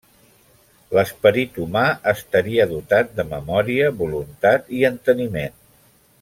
[0.99, 5.63] L'esperit humà estaria dotat de memòria, voluntat i enteniment.